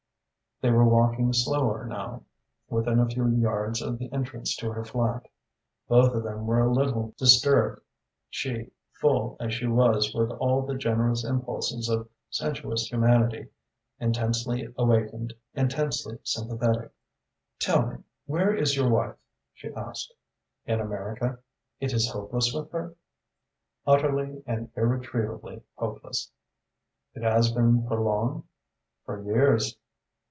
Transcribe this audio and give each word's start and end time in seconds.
They 0.63 0.69
were 0.69 0.85
walking 0.85 1.33
slower 1.33 1.87
now, 1.87 2.21
within 2.69 2.99
a 2.99 3.09
few 3.09 3.27
yards 3.27 3.81
of 3.81 3.97
the 3.97 4.11
entrance 4.13 4.55
to 4.57 4.71
her 4.71 4.85
flat. 4.85 5.27
Both 5.87 6.13
of 6.13 6.21
them 6.21 6.45
were 6.45 6.59
a 6.59 6.71
little 6.71 7.15
disturbed, 7.17 7.81
she, 8.29 8.69
full 8.91 9.37
as 9.39 9.55
she 9.55 9.65
was 9.65 10.13
with 10.13 10.29
all 10.33 10.61
the 10.61 10.75
generous 10.75 11.23
impulses 11.23 11.89
of 11.89 12.07
sensuous 12.29 12.91
humanity, 12.91 13.47
intensely 13.99 14.71
awakened, 14.77 15.33
intensely 15.55 16.19
sympathetic. 16.21 16.91
"Tell 17.57 17.83
me, 17.87 18.03
where 18.27 18.53
is 18.53 18.75
your 18.77 18.87
wife?" 18.87 19.15
she 19.55 19.73
asked. 19.73 20.13
"In 20.67 20.79
America." 20.79 21.39
"It 21.79 21.91
is 21.91 22.11
hopeless 22.11 22.53
with 22.53 22.69
her?" 22.71 22.93
"Utterly 23.87 24.43
and 24.45 24.69
irretrievably 24.77 25.63
hopeless." 25.73 26.29
"It 27.15 27.23
has 27.23 27.51
been 27.51 27.87
for 27.87 27.99
long?" 27.99 28.43
"For 29.05 29.23
years." 29.23 29.75